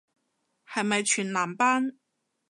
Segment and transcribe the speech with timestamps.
[0.67, 1.93] 係咪全男班